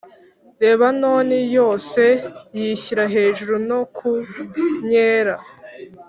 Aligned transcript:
Lebanoni 0.61 1.39
yose 1.57 2.03
yishyira 2.59 3.03
hejuru 3.15 3.53
no 3.69 3.79
ku 3.95 4.09
myela 4.85 5.35